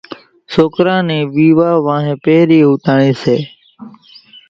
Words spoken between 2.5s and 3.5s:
ھوتاۿڻي سي۔